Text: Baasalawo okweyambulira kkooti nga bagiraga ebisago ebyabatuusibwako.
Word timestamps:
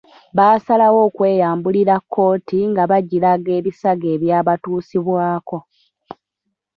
Baasalawo 0.37 0.99
okweyambulira 1.07 1.95
kkooti 2.01 2.59
nga 2.71 2.83
bagiraga 2.91 3.51
ebisago 3.59 4.07
ebyabatuusibwako. 4.15 5.57